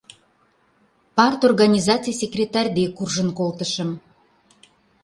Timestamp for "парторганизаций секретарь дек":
1.15-2.91